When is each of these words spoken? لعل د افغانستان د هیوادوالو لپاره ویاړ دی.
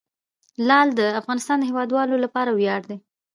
لعل 0.67 0.89
د 0.99 1.01
افغانستان 1.19 1.57
د 1.59 1.63
هیوادوالو 1.69 2.15
لپاره 2.25 2.49
ویاړ 2.53 2.81
دی. 2.89 2.97